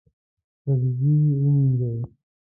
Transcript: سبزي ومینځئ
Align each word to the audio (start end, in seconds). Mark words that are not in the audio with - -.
سبزي 0.63 1.15
ومینځئ 1.41 1.99